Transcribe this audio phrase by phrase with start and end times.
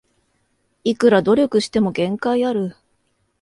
[0.83, 2.75] いくら努力しても限界ある